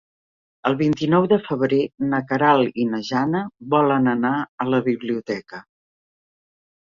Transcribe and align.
El 0.67 0.75
vint-i-nou 0.77 1.25
de 1.33 1.37
febrer 1.49 1.81
na 2.13 2.21
Queralt 2.31 2.79
i 2.83 2.85
na 2.93 3.01
Jana 3.09 3.41
volen 3.75 4.09
anar 4.13 4.33
a 4.65 4.69
la 4.75 4.79
biblioteca. 4.87 5.61